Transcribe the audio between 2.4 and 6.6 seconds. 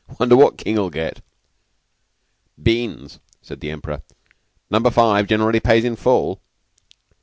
"Beans," said the Emperor. "Number Five generally pays in full."